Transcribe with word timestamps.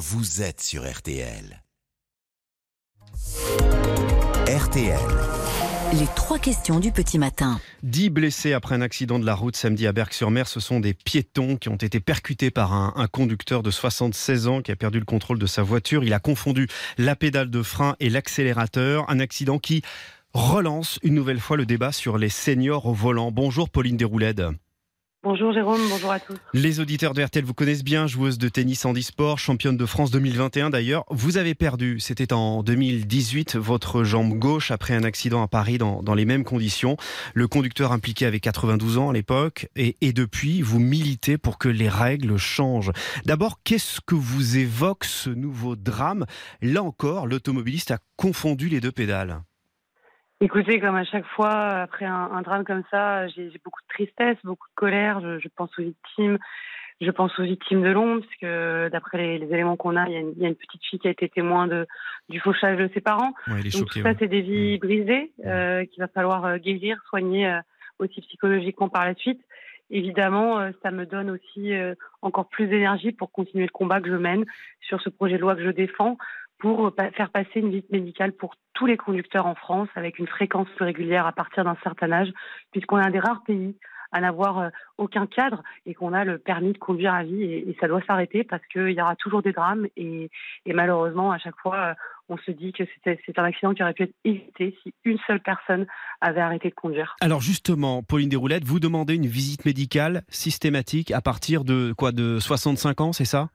vous 0.00 0.40
êtes 0.40 0.62
sur 0.62 0.90
RTL. 0.90 1.62
RTL. 4.46 4.98
Les 5.92 6.06
trois 6.16 6.38
questions 6.38 6.80
du 6.80 6.90
petit 6.90 7.18
matin. 7.18 7.60
Dix 7.82 8.08
blessés 8.08 8.54
après 8.54 8.74
un 8.74 8.80
accident 8.80 9.18
de 9.18 9.26
la 9.26 9.34
route 9.34 9.56
samedi 9.56 9.86
à 9.86 9.92
Berck-sur-Mer. 9.92 10.48
Ce 10.48 10.58
sont 10.58 10.80
des 10.80 10.94
piétons 10.94 11.58
qui 11.58 11.68
ont 11.68 11.76
été 11.76 12.00
percutés 12.00 12.50
par 12.50 12.72
un, 12.72 12.94
un, 12.96 13.08
conducteur 13.08 13.62
de 13.62 13.70
76 13.70 14.48
ans 14.48 14.62
qui 14.62 14.72
a 14.72 14.76
perdu 14.76 15.00
le 15.00 15.04
contrôle 15.04 15.38
de 15.38 15.46
sa 15.46 15.62
voiture. 15.62 16.02
Il 16.02 16.14
a 16.14 16.18
confondu 16.18 16.66
la 16.96 17.14
pédale 17.14 17.50
de 17.50 17.62
frein 17.62 17.94
et 18.00 18.08
l'accélérateur. 18.08 19.04
Un 19.10 19.20
accident 19.20 19.58
qui 19.58 19.82
relance 20.32 20.98
une 21.02 21.14
nouvelle 21.14 21.40
fois 21.40 21.58
le 21.58 21.66
débat 21.66 21.92
sur 21.92 22.16
les 22.16 22.30
seniors 22.30 22.86
au 22.86 22.94
volant. 22.94 23.32
Bonjour 23.32 23.68
Pauline 23.68 23.98
Desrouledes. 23.98 24.54
Bonjour 25.22 25.52
Jérôme, 25.52 25.82
bonjour 25.90 26.10
à 26.10 26.18
tous. 26.18 26.38
Les 26.54 26.80
auditeurs 26.80 27.12
de 27.12 27.22
RTL 27.22 27.44
vous 27.44 27.52
connaissent 27.52 27.84
bien, 27.84 28.06
joueuse 28.06 28.38
de 28.38 28.48
tennis 28.48 28.86
en 28.86 28.94
e-sport, 28.94 29.38
championne 29.38 29.76
de 29.76 29.84
France 29.84 30.10
2021 30.10 30.70
d'ailleurs. 30.70 31.04
Vous 31.10 31.36
avez 31.36 31.54
perdu, 31.54 32.00
c'était 32.00 32.32
en 32.32 32.62
2018, 32.62 33.56
votre 33.56 34.02
jambe 34.02 34.32
gauche 34.38 34.70
après 34.70 34.94
un 34.94 35.04
accident 35.04 35.42
à 35.42 35.46
Paris 35.46 35.76
dans, 35.76 36.02
dans 36.02 36.14
les 36.14 36.24
mêmes 36.24 36.42
conditions. 36.42 36.96
Le 37.34 37.46
conducteur 37.48 37.92
impliqué 37.92 38.24
avait 38.24 38.40
92 38.40 38.96
ans 38.96 39.10
à 39.10 39.12
l'époque 39.12 39.68
et, 39.76 39.98
et 40.00 40.14
depuis, 40.14 40.62
vous 40.62 40.80
militez 40.80 41.36
pour 41.36 41.58
que 41.58 41.68
les 41.68 41.90
règles 41.90 42.38
changent. 42.38 42.92
D'abord, 43.26 43.60
qu'est-ce 43.62 44.00
que 44.00 44.14
vous 44.14 44.56
évoque 44.56 45.04
ce 45.04 45.28
nouveau 45.28 45.76
drame? 45.76 46.24
Là 46.62 46.82
encore, 46.82 47.26
l'automobiliste 47.26 47.90
a 47.90 47.98
confondu 48.16 48.70
les 48.70 48.80
deux 48.80 48.92
pédales. 48.92 49.42
Écoutez, 50.42 50.80
comme 50.80 50.96
à 50.96 51.04
chaque 51.04 51.26
fois, 51.26 51.50
après 51.50 52.06
un, 52.06 52.30
un 52.32 52.40
drame 52.42 52.64
comme 52.64 52.82
ça, 52.90 53.28
j'ai 53.28 53.50
beaucoup 53.62 53.82
de 53.82 53.88
tristesse, 53.94 54.38
beaucoup 54.42 54.68
de 54.68 54.74
colère. 54.74 55.20
Je, 55.20 55.38
je, 55.38 55.48
pense 55.54 55.70
aux 55.78 55.82
victimes. 55.82 56.38
Je 57.02 57.10
pense 57.10 57.38
aux 57.38 57.42
victimes 57.42 57.82
de 57.82 57.90
l'ombre, 57.90 58.20
parce 58.22 58.36
que 58.36 58.88
d'après 58.90 59.18
les, 59.18 59.38
les, 59.38 59.46
éléments 59.52 59.76
qu'on 59.76 59.96
a, 59.96 60.06
il 60.06 60.12
y, 60.12 60.16
a 60.16 60.20
une, 60.20 60.32
il 60.36 60.42
y, 60.42 60.46
a 60.46 60.48
une 60.48 60.54
petite 60.54 60.82
fille 60.84 60.98
qui 60.98 61.08
a 61.08 61.10
été 61.10 61.28
témoin 61.28 61.66
de, 61.66 61.86
du 62.28 62.40
fauchage 62.40 62.78
de 62.78 62.90
ses 62.94 63.00
parents. 63.00 63.32
Ouais, 63.48 63.62
Donc 63.62 63.70
choqué, 63.72 63.84
tout 63.84 63.98
ça, 64.00 64.10
ouais. 64.10 64.16
c'est 64.18 64.28
des 64.28 64.40
vies 64.40 64.76
Mmh. 64.76 64.78
brisées 64.78 65.32
euh, 65.44 65.84
qu'il 65.84 66.00
va 66.00 66.08
falloir 66.08 66.44
euh, 66.46 66.56
guérir, 66.56 66.98
soigner 67.08 67.46
euh, 67.46 67.60
aussi 67.98 68.20
psychologiquement 68.22 68.88
par 68.88 69.04
la 69.04 69.14
suite. 69.14 69.40
Évidemment, 69.90 70.60
euh, 70.60 70.70
ça 70.82 70.90
me 70.90 71.04
donne 71.04 71.30
aussi 71.30 71.74
euh, 71.74 71.94
encore 72.22 72.48
plus 72.48 72.66
d'énergie 72.68 73.12
pour 73.12 73.32
continuer 73.32 73.64
le 73.64 73.72
combat 73.72 74.00
que 74.00 74.08
je 74.08 74.16
mène 74.16 74.44
sur 74.80 75.00
ce 75.02 75.10
projet 75.10 75.34
de 75.36 75.40
loi 75.40 75.56
que 75.56 75.64
je 75.64 75.70
défends 75.70 76.16
pour 76.60 76.92
faire 77.16 77.30
passer 77.30 77.60
une 77.60 77.70
visite 77.70 77.90
médicale 77.90 78.32
pour 78.32 78.54
tous 78.74 78.86
les 78.86 78.96
conducteurs 78.96 79.46
en 79.46 79.54
France 79.54 79.88
avec 79.96 80.18
une 80.18 80.28
fréquence 80.28 80.68
plus 80.76 80.84
régulière 80.84 81.26
à 81.26 81.32
partir 81.32 81.64
d'un 81.64 81.76
certain 81.82 82.12
âge, 82.12 82.28
puisqu'on 82.70 82.98
est 82.98 83.06
un 83.06 83.10
des 83.10 83.18
rares 83.18 83.42
pays 83.44 83.74
à 84.12 84.20
n'avoir 84.20 84.58
euh, 84.58 84.68
aucun 84.98 85.26
cadre 85.26 85.62
et 85.86 85.94
qu'on 85.94 86.12
a 86.12 86.24
le 86.24 86.38
permis 86.38 86.72
de 86.72 86.78
conduire 86.78 87.14
à 87.14 87.22
vie 87.22 87.44
et, 87.44 87.76
ça 87.80 87.88
doit 87.88 88.02
s'arrêter 88.06 88.44
parce 88.44 88.64
qu'il 88.66 88.90
y 88.90 89.00
aura 89.00 89.14
toujours 89.16 89.42
des 89.42 89.52
drames 89.52 89.86
et, 89.96 90.30
et 90.66 90.72
malheureusement 90.72 91.30
à 91.30 91.38
chaque 91.38 91.56
fois 91.62 91.76
euh, 91.76 91.94
on 92.28 92.38
se 92.38 92.50
dit 92.50 92.72
que 92.72 92.84
c'est 93.04 93.38
un 93.38 93.44
accident 93.44 93.74
qui 93.74 93.82
aurait 93.82 93.92
pu 93.92 94.04
être 94.04 94.14
évité 94.24 94.76
si 94.82 94.94
une 95.04 95.18
seule 95.26 95.40
personne 95.40 95.86
avait 96.20 96.40
arrêté 96.40 96.70
de 96.70 96.74
conduire. 96.74 97.16
Alors 97.20 97.40
justement, 97.40 98.02
Pauline 98.02 98.28
Desroulettes, 98.28 98.64
vous 98.64 98.78
demandez 98.78 99.16
une 99.16 99.26
visite 99.26 99.64
médicale 99.64 100.22
systématique 100.28 101.10
à 101.10 101.20
partir 101.20 101.64
de 101.64 101.92
quoi? 101.96 102.12
De 102.12 102.38
65 102.38 103.00
ans, 103.00 103.12
c'est 103.12 103.24
ça? 103.24 103.48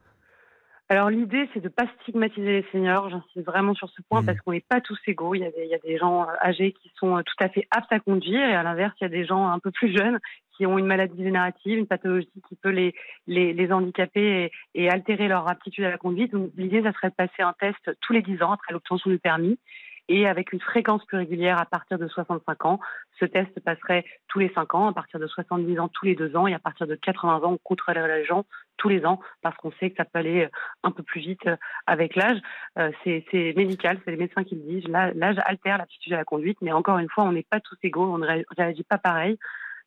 Alors 0.87 1.09
l'idée, 1.09 1.49
c'est 1.53 1.61
de 1.61 1.65
ne 1.65 1.69
pas 1.69 1.87
stigmatiser 2.01 2.61
les 2.61 2.65
seniors. 2.71 3.09
J'insiste 3.09 3.45
vraiment 3.45 3.73
sur 3.73 3.89
ce 3.89 4.01
point 4.03 4.21
Mmh. 4.21 4.25
parce 4.25 4.39
qu'on 4.41 4.51
n'est 4.51 4.65
pas 4.67 4.81
tous 4.81 4.99
égaux. 5.07 5.33
Il 5.33 5.41
y, 5.41 5.45
a 5.45 5.49
des, 5.49 5.63
il 5.63 5.69
y, 5.69 5.73
a 5.73 5.79
des, 5.79 5.97
gens 5.97 6.27
âgés 6.41 6.73
qui 6.73 6.91
sont 6.99 7.21
tout 7.23 7.43
à 7.43 7.49
fait 7.49 7.67
aptes 7.71 7.91
à 7.91 7.99
conduire 7.99 8.47
et 8.47 8.53
à 8.53 8.61
l'inverse, 8.61 8.93
il 9.01 9.05
y 9.05 9.07
a 9.07 9.09
des 9.09 9.25
gens 9.25 9.47
un 9.47 9.57
peu 9.59 9.71
plus 9.71 9.95
jeunes 9.95 10.19
qui 10.55 10.65
ont 10.65 10.77
une 10.77 10.85
maladie 10.85 11.21
générative, 11.21 11.79
une 11.79 11.87
pathologie 11.87 12.29
qui 12.47 12.55
peut 12.55 12.69
les, 12.69 12.93
les, 13.27 13.51
les 13.51 13.71
handicaper 13.73 14.51
et, 14.75 14.83
et, 14.83 14.89
altérer 14.89 15.27
leur 15.27 15.49
aptitude 15.49 15.83
à 15.83 15.89
la 15.89 15.97
conduite. 15.97 16.31
Donc 16.31 16.51
l'idée, 16.55 16.83
ça 16.83 16.93
serait 16.93 17.09
de 17.09 17.15
passer 17.15 17.41
un 17.41 17.53
test 17.53 17.91
tous 18.01 18.13
les 18.13 18.21
10 18.21 18.43
ans 18.43 18.51
après 18.51 18.71
l'obtention 18.71 19.09
du 19.09 19.17
permis 19.17 19.57
et 20.07 20.27
avec 20.27 20.53
une 20.53 20.61
fréquence 20.61 21.03
plus 21.05 21.17
régulière 21.17 21.59
à 21.59 21.65
partir 21.65 21.97
de 21.97 22.07
65 22.07 22.65
ans. 22.65 22.79
Ce 23.19 23.25
test 23.25 23.59
passerait 23.61 24.05
tous 24.27 24.39
les 24.39 24.51
5 24.53 24.75
ans, 24.75 24.87
à 24.87 24.93
partir 24.93 25.19
de 25.19 25.27
70 25.27 25.79
ans 25.79 25.87
tous 25.87 26.05
les 26.05 26.15
2 26.15 26.35
ans 26.35 26.47
et 26.47 26.53
à 26.53 26.59
partir 26.59 26.87
de 26.87 26.95
80 26.95 27.37
ans, 27.37 27.53
on 27.53 27.57
contrôlerait 27.57 28.19
les 28.19 28.25
gens 28.25 28.45
tous 28.77 28.89
les 28.89 29.05
ans 29.05 29.19
parce 29.41 29.55
qu'on 29.57 29.71
sait 29.79 29.89
que 29.89 29.97
ça 29.97 30.05
peut 30.05 30.19
aller 30.19 30.47
un 30.83 30.91
peu 30.91 31.03
plus 31.03 31.21
vite 31.21 31.49
avec 31.87 32.15
l'âge. 32.15 32.39
Euh, 32.77 32.91
c'est 33.03 33.53
médical, 33.55 33.99
c'est 34.03 34.11
les 34.11 34.17
médecins 34.17 34.43
qui 34.43 34.55
le 34.55 34.61
disent. 34.61 34.87
L'âge 34.87 35.37
altère 35.45 35.77
l'aptitude 35.77 36.13
à 36.13 36.17
la 36.17 36.25
conduite, 36.25 36.57
mais 36.61 36.71
encore 36.71 36.97
une 36.97 37.09
fois, 37.09 37.23
on 37.23 37.31
n'est 37.31 37.45
pas 37.49 37.59
tous 37.59 37.77
égaux, 37.83 38.13
on 38.13 38.17
ne 38.17 38.43
réagit 38.57 38.83
pas 38.83 38.97
pareil. 38.97 39.37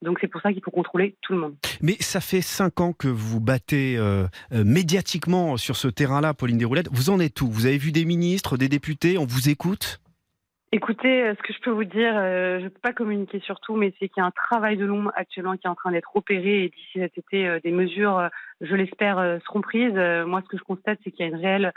Donc 0.02 0.18
c'est 0.20 0.28
pour 0.28 0.40
ça 0.40 0.52
qu'il 0.52 0.62
faut 0.62 0.70
contrôler 0.70 1.16
tout 1.22 1.32
le 1.32 1.40
monde. 1.40 1.56
Mais 1.80 1.96
ça 2.00 2.20
fait 2.20 2.40
cinq 2.40 2.80
ans 2.80 2.92
que 2.92 3.08
vous 3.08 3.40
battez 3.40 3.96
euh, 3.96 4.26
euh, 4.52 4.64
médiatiquement 4.64 5.56
sur 5.56 5.76
ce 5.76 5.88
terrain-là, 5.88 6.34
Pauline 6.34 6.58
Desroulettes. 6.58 6.88
Vous 6.92 7.10
en 7.10 7.18
êtes 7.18 7.40
où? 7.40 7.50
Vous 7.50 7.66
avez 7.66 7.78
vu 7.78 7.90
des 7.90 8.04
ministres, 8.04 8.56
des 8.56 8.68
députés? 8.68 9.18
On 9.18 9.26
vous 9.26 9.48
écoute? 9.48 10.00
Écoutez, 10.70 11.22
euh, 11.22 11.34
ce 11.34 11.42
que 11.42 11.54
je 11.54 11.60
peux 11.60 11.70
vous 11.70 11.84
dire, 11.84 12.12
euh, 12.14 12.58
je 12.58 12.64
ne 12.64 12.68
peux 12.68 12.80
pas 12.80 12.92
communiquer 12.92 13.40
sur 13.40 13.58
tout, 13.60 13.74
mais 13.74 13.94
c'est 13.98 14.08
qu'il 14.08 14.20
y 14.20 14.24
a 14.24 14.26
un 14.26 14.30
travail 14.30 14.76
de 14.76 14.84
long 14.84 15.08
actuellement 15.14 15.56
qui 15.56 15.66
est 15.66 15.70
en 15.70 15.74
train 15.74 15.92
d'être 15.92 16.14
opéré 16.14 16.64
et 16.64 16.68
d'ici 16.68 16.98
cet 16.98 17.16
été, 17.16 17.48
euh, 17.48 17.58
des 17.64 17.70
mesures, 17.70 18.28
je 18.60 18.74
l'espère, 18.74 19.38
seront 19.46 19.62
prises. 19.62 19.94
moi, 20.26 20.42
ce 20.42 20.48
que 20.48 20.58
je 20.58 20.64
constate, 20.64 20.98
c'est 21.02 21.10
qu'il 21.10 21.24
y 21.24 21.28
a 21.28 21.32
une 21.32 21.40
réelle 21.40 21.72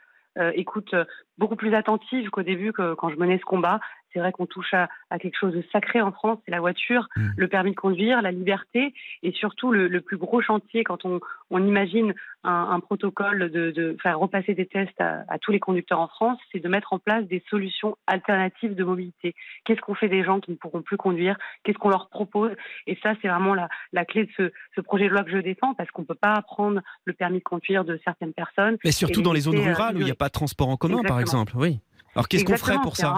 écoute 0.54 0.96
beaucoup 1.38 1.58
plus 1.58 1.74
attentive 1.74 2.30
qu'au 2.30 2.42
début, 2.42 2.72
que 2.72 2.94
quand 2.94 3.10
je 3.10 3.18
menais 3.18 3.38
ce 3.38 3.44
combat. 3.44 3.82
C'est 4.14 4.20
vrai 4.20 4.32
qu'on 4.32 4.46
touche 4.46 4.74
à, 4.74 4.90
à, 5.10 5.20
quelque 5.20 5.38
chose 5.38 5.54
de 5.54 5.64
sacré 5.72 6.02
en 6.02 6.12
France, 6.12 6.40
c'est 6.46 6.52
la 6.52 6.60
voiture, 6.60 7.08
mmh. 7.16 7.30
le 7.38 7.48
permis 7.48 7.72
de 7.72 7.76
conduire, 7.76 8.22
la 8.22 8.32
liberté 8.32 8.94
et 9.24 9.32
surtout 9.32 9.72
le, 9.72 9.88
le 9.88 10.02
plus 10.02 10.18
gros 10.18 10.42
chantier 10.42 10.84
quand 10.84 11.06
on, 11.06 11.20
on 11.50 11.66
imagine 11.66 12.14
un, 12.44 12.70
un, 12.72 12.80
protocole 12.80 13.52
de, 13.52 13.72
de, 13.72 13.98
faire 14.02 14.20
repasser 14.20 14.54
des 14.54 14.66
tests 14.66 15.00
à, 15.00 15.24
à 15.28 15.38
tous 15.38 15.52
les 15.52 15.60
conducteurs 15.60 16.00
en 16.00 16.08
France, 16.08 16.40
c'est 16.52 16.60
de 16.60 16.68
mettre 16.68 16.94
en 16.94 17.00
place 17.00 17.26
des 17.26 17.44
solutions 17.50 17.98
alternatives 18.08 18.76
de 18.76 18.84
mobilité. 18.84 19.36
Qu'est-ce 19.66 19.82
qu'on 19.82 19.94
fait 19.94 20.10
des 20.10 20.24
gens 20.24 20.40
qui 20.40 20.52
ne 20.52 20.56
pourront 20.56 20.82
plus 20.82 20.98
conduire? 20.98 21.38
Qu'est-ce 21.64 21.78
qu'on 21.78 21.90
leur 21.90 22.10
propose? 22.10 22.52
Et 22.88 22.98
ça, 23.04 23.14
c'est 23.22 23.28
vraiment 23.28 23.54
la, 23.54 23.70
la, 23.94 24.06
clé 24.06 24.26
de 24.26 24.32
ce, 24.38 24.52
ce, 24.76 24.82
projet 24.82 25.06
de 25.06 25.10
loi 25.14 25.24
que 25.24 25.32
je 25.32 25.38
défends 25.38 25.74
parce 25.74 25.90
qu'on 25.92 26.02
ne 26.02 26.08
peut 26.08 26.16
pas 26.16 26.34
apprendre 26.34 26.82
le 27.06 27.14
permis 27.14 27.40
de 27.40 27.44
conduire 27.44 27.86
de 27.86 28.00
certaines 28.04 28.34
personnes. 28.34 28.78
Mais 28.84 28.92
surtout 28.92 29.22
dans 29.22 29.34
les 29.34 29.42
zones 29.42 29.60
rurales 29.60 29.96
où 29.96 30.00
il 30.00 30.06
n'y 30.06 30.12
a 30.12 30.16
pas 30.16 30.28
de 30.28 30.34
transport 30.34 30.70
en 30.70 30.78
commun, 30.78 30.96
Exactement. 30.96 31.16
par 31.16 31.22
exemple. 31.22 31.54
Oui. 31.56 31.80
Alors 32.16 32.28
qu'est-ce 32.28 32.44
qu'on 32.44 32.58
ferait 32.58 32.80
pour 32.82 32.98
ça? 32.98 33.16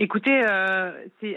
Écoutez, 0.00 0.44
euh, 0.48 0.92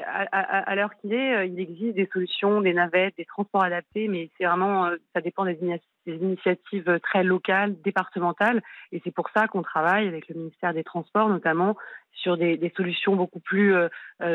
à, 0.05 0.21
à, 0.31 0.59
à 0.69 0.75
l'heure 0.75 0.91
qu'il 1.01 1.13
est, 1.13 1.35
euh, 1.35 1.45
il 1.45 1.59
existe 1.59 1.95
des 1.95 2.07
solutions, 2.13 2.61
des 2.61 2.75
navettes, 2.75 3.15
des 3.17 3.25
transports 3.25 3.63
adaptés, 3.63 4.07
mais 4.07 4.29
c'est 4.37 4.45
vraiment, 4.45 4.85
euh, 4.85 4.97
ça 5.15 5.21
dépend 5.21 5.45
des, 5.45 5.57
initiatives 6.05 6.99
très 7.01 7.23
locales, 7.23 7.75
départementales, 7.81 8.61
et 8.91 9.01
c'est 9.03 9.13
pour 9.13 9.31
ça 9.35 9.47
qu'on 9.47 9.63
travaille 9.63 10.07
avec 10.07 10.27
le 10.29 10.35
ministère 10.35 10.75
des 10.75 10.83
Transports, 10.83 11.27
notamment 11.27 11.75
sur 12.13 12.37
des, 12.37 12.55
des 12.55 12.71
solutions 12.77 13.15
beaucoup 13.15 13.39
plus 13.39 13.73
euh, 13.73 13.89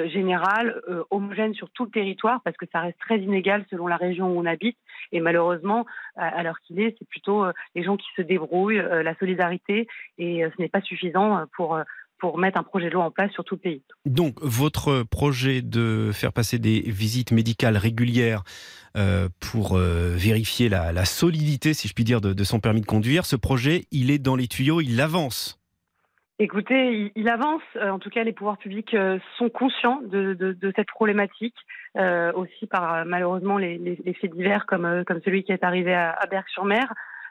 générales, 0.09 0.81
homogènes 1.11 1.55
sur 1.55 1.71
tout 1.71 1.85
le 1.85 1.91
territoire, 1.91 2.41
parce 2.43 2.57
que 2.57 2.67
ça 2.73 2.81
reste 2.81 2.99
très 2.99 3.19
inégal 3.21 3.65
selon 3.71 3.87
la 3.87 3.97
région 3.97 4.29
où 4.29 4.41
on 4.41 4.47
habite, 4.47 4.79
et 5.13 5.21
malheureusement, 5.21 5.87
à, 6.17 6.43
l'heure 6.43 6.59
qu'il 6.61 6.81
est, 6.81 6.97
c'est 6.99 7.09
plutôt 7.09 7.45
les 7.77 7.85
gens 7.85 7.97
qui 7.97 8.09
se 8.17 8.23
débrouillent, 8.23 8.83
la 8.83 9.15
solidarité, 9.17 9.87
et 10.19 10.45
ce 10.45 10.61
n'est 10.61 10.69
pas 10.69 10.81
suffisant 10.81 11.47
pour 11.57 11.79
pour 12.19 12.39
mettre 12.39 12.59
un 12.59 12.63
projet 12.63 12.87
de 12.87 12.95
loi 12.95 13.05
en 13.05 13.11
place 13.11 13.31
sur 13.33 13.45
tout 13.45 13.57
le 13.57 13.61
pays. 13.61 13.83
Donc, 14.05 14.37
votre 14.41 15.03
projet 15.03 15.63
de 15.63 16.11
faire 16.13 16.33
passer 16.33 16.59
des 16.59 16.81
visites 16.81 17.33
médicales 17.33 17.77
régulières 17.77 18.43
euh, 18.97 19.29
pour 19.41 19.77
euh, 19.77 20.15
vérifier 20.17 20.69
la, 20.69 20.93
la, 20.93 21.05
solidité, 21.05 21.75
si 21.75 21.89
je 21.89 21.95
puis 21.95 22.05
dire, 22.05 22.21
de, 22.21 22.33
de, 22.33 22.45
son 22.45 22.61
permis 22.61 22.81
de 22.81 22.87
conduire, 22.87 23.27
ce 23.27 23.37
projet, 23.37 23.85
il 23.91 24.11
est 24.11 24.19
dans 24.19 24.37
les 24.37 24.49
tuyaux, 24.49 24.81
il 24.81 25.01
avance. 25.01 25.61
Écoutez, 26.39 26.93
il, 26.93 27.13
il 27.15 27.29
avance. 27.29 27.63
Euh, 27.77 27.91
en 27.91 27.99
tout 27.99 28.09
cas, 28.09 28.25
les 28.25 28.33
pouvoirs 28.33 28.59
publics 28.59 28.97
sont 29.37 29.51
conscients 29.51 30.01
de, 30.07 30.33
de, 30.35 30.53
de 30.53 30.73
cette 30.77 30.89
problématique, 30.89 31.57
euh, 31.99 32.33
aussi 32.33 32.67
par 32.67 33.05
malheureusement 33.05 33.59
les, 33.59 33.77
les, 33.77 33.99
les, 34.03 34.15
faits 34.15 34.33
divers 34.33 34.65
comme, 34.65 35.05
comme 35.07 35.21
celui 35.25 35.45
qui 35.45 35.53
est 35.53 35.65
arrivé 35.65 35.93
à, 35.93 36.13
à 36.13 36.27
Berck-sur-Mer. 36.27 36.87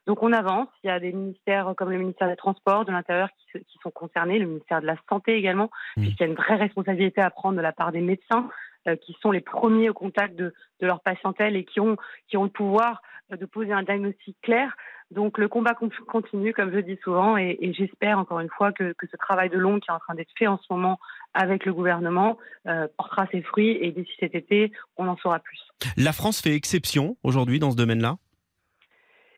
Donc 0.08 0.22
on 0.24 0.32
avance. 0.34 0.68
Il 0.84 0.88
y 0.88 0.90
a 0.90 1.00
des 1.00 1.12
ministères 1.12 1.74
comme 1.78 1.90
le 1.90 1.98
ministère 1.98 2.28
des 2.28 2.36
Transports, 2.36 2.86
de 2.86 2.92
l'Intérieur 2.92 3.30
qui, 3.38 3.60
qui, 3.60 3.78
sont 3.82 3.92
concernés, 3.92 4.40
le 4.40 4.48
ministère 4.48 4.82
de 4.82 4.86
la 4.86 4.96
Santé 5.10 5.36
également, 5.36 5.70
mmh. 5.98 6.02
puisqu'il 6.02 6.24
y 6.24 6.26
a 6.26 6.30
une 6.30 6.36
vraie 6.36 6.56
responsabilité 6.56 7.22
à 7.22 7.30
prendre 7.30 7.58
de 7.58 7.62
la 7.62 7.72
part 7.72 7.92
des 7.92 8.02
médecins 8.02 8.50
euh, 8.88 8.96
qui 8.96 9.18
sont 9.20 9.32
les 9.32 9.42
premiers 9.42 9.90
au 9.90 9.94
contact 9.94 10.36
de, 10.36 10.54
de, 10.80 10.86
leur 10.86 11.02
patientèle 11.02 11.56
et 11.56 11.66
qui 11.66 11.80
ont, 11.80 11.98
qui 12.28 12.38
ont 12.38 12.44
le 12.44 12.50
pouvoir 12.50 13.02
euh, 13.32 13.36
de 13.36 13.46
poser 13.46 13.74
un 13.74 13.82
diagnostic 13.82 14.38
clair. 14.44 14.76
Donc 15.10 15.40
le 15.40 15.48
combat 15.48 15.76
continue, 16.08 16.54
comme 16.54 16.72
je 16.72 16.80
dis 16.80 16.98
souvent, 17.04 17.36
et, 17.38 17.58
et 17.62 17.74
j'espère 17.74 18.20
encore 18.20 18.40
une 18.40 18.50
fois 18.50 18.72
que, 18.72 18.94
que, 18.94 19.08
ce 19.08 19.18
travail 19.18 19.50
de 19.50 19.58
long 19.58 19.80
qui 19.80 19.90
est 19.90 19.94
en 19.94 20.00
train 20.00 20.14
d'être 20.14 20.32
fait 20.38 20.46
en 20.46 20.58
ce 20.60 20.66
moment 20.72 21.00
avec 21.34 21.66
le 21.66 21.74
gouvernement 21.74 22.38
euh, 22.68 22.88
portera 22.98 23.28
ses 23.32 23.42
fruits 23.42 23.78
et 23.82 23.92
d'ici 23.92 24.12
cet 24.20 24.36
été, 24.36 24.72
on 24.98 25.08
en 25.08 25.18
saura 25.18 25.40
plus. 25.40 25.60
La 25.98 26.14
France 26.14 26.42
fait 26.42 26.54
exception 26.54 27.18
aujourd'hui 27.24 27.60
dans 27.60 27.72
ce 27.72 27.76
domaine-là? 27.76 28.18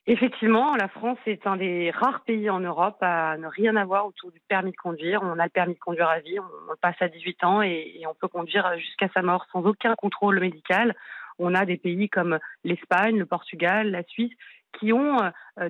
Effectivement, 0.09 0.73
la 0.77 0.87
France 0.87 1.17
est 1.25 1.45
un 1.45 1.57
des 1.57 1.91
rares 1.91 2.21
pays 2.21 2.49
en 2.49 2.61
Europe 2.61 2.95
à 3.01 3.37
ne 3.37 3.47
rien 3.47 3.75
avoir 3.75 4.05
autour 4.05 4.31
du 4.31 4.39
permis 4.47 4.71
de 4.71 4.77
conduire. 4.77 5.19
On 5.21 5.37
a 5.37 5.43
le 5.43 5.49
permis 5.49 5.73
de 5.73 5.79
conduire 5.79 6.07
à 6.07 6.19
vie, 6.19 6.39
on 6.39 6.75
passe 6.81 6.95
à 7.01 7.09
18 7.09 7.43
ans 7.43 7.61
et, 7.61 7.97
et 7.99 8.07
on 8.07 8.13
peut 8.13 8.29
conduire 8.29 8.77
jusqu'à 8.77 9.09
sa 9.13 9.21
mort 9.21 9.45
sans 9.51 9.65
aucun 9.65 9.95
contrôle 9.95 10.39
médical. 10.39 10.95
On 11.39 11.53
a 11.53 11.65
des 11.65 11.75
pays 11.75 12.07
comme 12.07 12.39
l'Espagne, 12.63 13.17
le 13.17 13.25
Portugal, 13.25 13.91
la 13.91 14.03
Suisse 14.03 14.31
qui 14.79 14.93
ont 14.93 15.17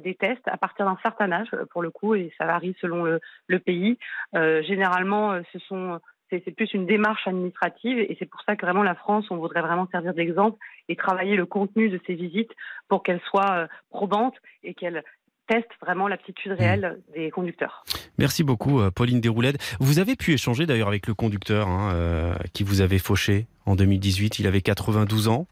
des 0.03 0.15
tests 0.15 0.47
à 0.47 0.57
partir 0.57 0.85
d'un 0.85 0.97
certain 1.01 1.31
âge, 1.31 1.49
pour 1.71 1.81
le 1.81 1.91
coup, 1.91 2.15
et 2.15 2.33
ça 2.37 2.45
varie 2.45 2.75
selon 2.81 3.05
le, 3.05 3.59
pays. 3.59 3.97
généralement, 4.33 5.39
ce 5.53 5.59
sont 5.59 5.99
c'est 6.29 6.55
plus 6.55 6.73
une 6.73 6.85
démarche 6.85 7.27
administrative 7.27 7.99
et 7.99 8.15
c'est 8.19 8.25
pour 8.25 8.41
ça 8.41 8.55
que 8.55 8.65
vraiment 8.65 8.83
la 8.83 8.95
France, 8.95 9.25
on 9.29 9.37
voudrait 9.37 9.61
vraiment 9.61 9.87
servir 9.91 10.13
d'exemple 10.13 10.57
et 10.89 10.95
travailler 10.95 11.35
le 11.35 11.45
contenu 11.45 11.89
de 11.89 11.99
ces 12.05 12.15
visites 12.15 12.51
pour 12.87 13.03
qu'elles 13.03 13.21
soient 13.29 13.67
probantes 13.89 14.35
et 14.63 14.73
qu'elles 14.73 15.03
teste 15.47 15.69
vraiment 15.81 16.07
l'aptitude 16.07 16.51
mmh. 16.51 16.55
réelle 16.55 16.99
des 17.15 17.31
conducteurs. 17.31 17.83
Merci 18.17 18.43
beaucoup, 18.43 18.79
euh, 18.79 18.91
Pauline 18.91 19.21
Desrouledes. 19.21 19.57
Vous 19.79 19.99
avez 19.99 20.15
pu 20.15 20.33
échanger 20.33 20.65
d'ailleurs 20.65 20.87
avec 20.87 21.07
le 21.07 21.13
conducteur 21.13 21.67
hein, 21.67 21.91
euh, 21.93 22.35
qui 22.53 22.63
vous 22.63 22.81
avait 22.81 22.99
fauché 22.99 23.47
en 23.65 23.75
2018. 23.75 24.39
Il 24.39 24.47
avait 24.47 24.61
92 24.61 25.27
ans. 25.29 25.47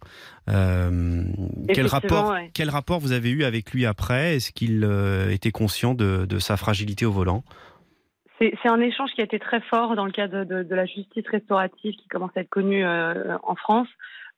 Euh, 0.50 1.24
quel, 1.74 1.88
rapport, 1.88 2.36
quel 2.54 2.69
rapport 2.69 3.00
vous 3.00 3.13
avez 3.13 3.30
eu 3.30 3.44
avec 3.44 3.71
lui 3.71 3.86
après? 3.86 4.36
Est-ce 4.36 4.51
qu'il 4.51 4.88
était 5.31 5.51
conscient 5.51 5.94
de, 5.95 6.39
sa 6.39 6.57
fragilité 6.57 7.06
au 7.06 7.12
volant? 7.12 7.44
C'est 8.40 8.70
un 8.70 8.82
échange 8.82 9.12
qui 9.14 9.22
a 9.22 9.24
été 9.24 9.40
très 9.40 9.62
fort 9.62 9.96
dans 9.96 10.06
le 10.06 10.12
cadre 10.12 10.44
de, 10.44 10.76
la 10.76 10.86
justice 10.86 11.28
restaurative 11.28 11.96
qui 11.96 12.08
commence 12.08 12.36
à 12.36 12.42
être 12.42 12.50
connue 12.50 12.86
en 12.86 13.56
France. 13.56 13.88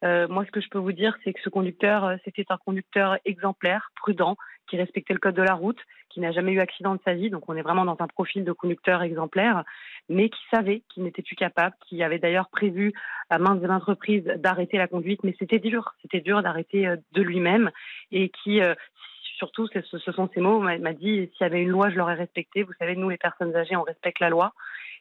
moi, 0.03 0.45
ce 0.45 0.51
que 0.51 0.61
je 0.61 0.69
peux 0.69 0.77
vous 0.77 0.91
dire, 0.91 1.17
c'est 1.23 1.33
que 1.33 1.41
ce 1.41 1.49
conducteur, 1.49 2.17
c'était 2.23 2.45
un 2.49 2.57
conducteur 2.57 3.17
exemplaire, 3.25 3.91
prudent, 3.95 4.37
qui 4.67 4.77
respectait 4.77 5.13
le 5.13 5.19
code 5.19 5.35
de 5.35 5.41
la 5.41 5.53
route, 5.53 5.79
qui 6.09 6.19
n'a 6.19 6.31
jamais 6.31 6.51
eu 6.51 6.59
accident 6.59 6.95
de 6.95 6.99
sa 7.03 7.13
vie, 7.13 7.29
donc 7.29 7.43
on 7.47 7.55
est 7.55 7.61
vraiment 7.61 7.85
dans 7.85 7.97
un 7.99 8.07
profil 8.07 8.43
de 8.43 8.51
conducteur 8.51 9.01
exemplaire, 9.01 9.63
mais 10.09 10.29
qui 10.29 10.39
savait 10.51 10.83
qu'il 10.89 11.03
n'était 11.03 11.21
plus 11.21 11.35
capable, 11.35 11.75
qui 11.87 12.03
avait 12.03 12.19
d'ailleurs 12.19 12.49
prévu 12.49 12.93
à 13.29 13.39
maintes 13.39 13.63
entreprises 13.69 14.25
d'arrêter 14.37 14.77
la 14.77 14.87
conduite, 14.87 15.23
mais 15.23 15.35
c'était 15.39 15.59
dur, 15.59 15.95
c'était 16.01 16.21
dur 16.21 16.41
d'arrêter 16.41 16.87
euh, 16.87 16.95
de 17.13 17.21
lui-même, 17.21 17.71
et 18.11 18.29
qui, 18.29 18.61
euh, 18.61 18.73
surtout, 19.37 19.67
ce, 19.67 20.11
sont 20.11 20.29
ces 20.33 20.41
mots, 20.41 20.59
m'a 20.59 20.93
dit, 20.93 21.29
s'il 21.33 21.41
y 21.41 21.43
avait 21.43 21.61
une 21.61 21.69
loi, 21.69 21.89
je 21.89 21.95
l'aurais 21.95 22.15
respectée. 22.15 22.63
Vous 22.63 22.73
savez, 22.79 22.95
nous, 22.95 23.09
les 23.09 23.17
personnes 23.17 23.55
âgées, 23.55 23.75
on 23.75 23.83
respecte 23.83 24.19
la 24.19 24.29
loi. 24.29 24.53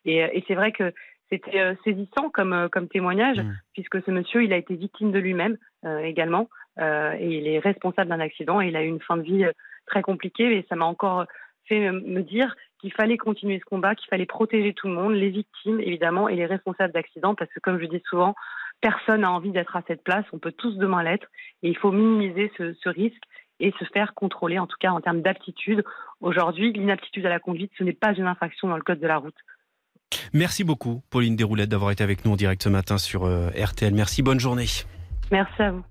Et, 0.04 0.24
euh, 0.24 0.28
c'est 0.46 0.54
vrai 0.54 0.72
que 0.72 0.92
c'était 1.30 1.76
saisissant 1.82 2.30
comme, 2.30 2.68
comme 2.70 2.86
témoignage, 2.88 3.38
mmh. 3.38 3.58
puisque 3.72 4.00
ce 4.04 4.12
monsieur, 4.12 4.44
il 4.44 4.52
a 4.52 4.56
été 4.56 4.76
victime 4.76 5.10
de 5.10 5.18
lui-même 5.18 5.56
également. 6.04 6.48
Euh, 6.78 7.14
et 7.18 7.38
il 7.38 7.48
est 7.48 7.58
responsable 7.58 8.10
d'un 8.10 8.20
accident 8.20 8.60
et 8.60 8.68
il 8.68 8.76
a 8.76 8.82
eu 8.82 8.88
une 8.88 9.00
fin 9.00 9.16
de 9.16 9.22
vie 9.22 9.44
euh, 9.44 9.52
très 9.86 10.02
compliquée. 10.02 10.58
Et 10.58 10.66
ça 10.68 10.76
m'a 10.76 10.84
encore 10.84 11.26
fait 11.66 11.90
me 11.90 12.20
dire 12.20 12.54
qu'il 12.80 12.92
fallait 12.92 13.16
continuer 13.16 13.58
ce 13.58 13.64
combat, 13.64 13.94
qu'il 13.94 14.08
fallait 14.08 14.26
protéger 14.26 14.72
tout 14.72 14.86
le 14.86 14.94
monde, 14.94 15.14
les 15.14 15.30
victimes 15.30 15.80
évidemment 15.80 16.28
et 16.28 16.36
les 16.36 16.46
responsables 16.46 16.92
d'accidents, 16.92 17.34
parce 17.34 17.50
que 17.52 17.58
comme 17.60 17.80
je 17.80 17.86
dis 17.86 18.02
souvent, 18.08 18.34
personne 18.80 19.22
n'a 19.22 19.32
envie 19.32 19.50
d'être 19.50 19.74
à 19.74 19.82
cette 19.88 20.04
place, 20.04 20.24
on 20.32 20.38
peut 20.38 20.52
tous 20.52 20.76
demain 20.76 21.02
l'être, 21.02 21.26
et 21.64 21.68
il 21.68 21.76
faut 21.76 21.90
minimiser 21.90 22.52
ce, 22.56 22.74
ce, 22.74 22.88
risque 22.88 23.22
et 23.60 23.72
se 23.78 23.84
faire 23.92 24.14
contrôler, 24.14 24.58
en 24.58 24.66
tout 24.66 24.76
cas 24.78 24.90
en 24.90 25.00
termes 25.00 25.22
d'aptitude. 25.22 25.84
Aujourd'hui, 26.20 26.72
l'inaptitude 26.72 27.26
à 27.26 27.30
la 27.30 27.40
conduite, 27.40 27.72
ce 27.78 27.84
n'est 27.84 27.92
pas 27.92 28.14
une 28.14 28.26
infraction 28.26 28.68
dans 28.68 28.76
le 28.76 28.82
code 28.82 29.00
de 29.00 29.06
la 29.06 29.18
route. 29.18 29.36
Merci 30.32 30.64
beaucoup, 30.64 31.02
Pauline 31.10 31.36
Desroulettes, 31.36 31.68
d'avoir 31.68 31.90
été 31.90 32.04
avec 32.04 32.24
nous 32.24 32.32
en 32.32 32.36
direct 32.36 32.62
ce 32.62 32.68
matin 32.68 32.98
sur 32.98 33.24
euh, 33.24 33.48
RTL. 33.50 33.94
Merci, 33.94 34.22
bonne 34.22 34.40
journée. 34.40 34.66
Merci 35.30 35.62
à 35.62 35.72
vous. 35.72 35.84